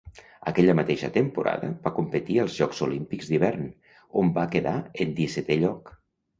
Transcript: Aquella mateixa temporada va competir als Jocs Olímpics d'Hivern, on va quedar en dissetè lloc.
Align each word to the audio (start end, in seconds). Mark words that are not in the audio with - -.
Aquella 0.51 0.73
mateixa 0.79 1.09
temporada 1.17 1.69
va 1.83 1.91
competir 1.99 2.39
als 2.45 2.57
Jocs 2.63 2.83
Olímpics 2.87 3.31
d'Hivern, 3.35 3.71
on 4.25 4.35
va 4.41 4.49
quedar 4.59 4.77
en 5.07 5.17
dissetè 5.23 5.63
lloc. 5.65 5.97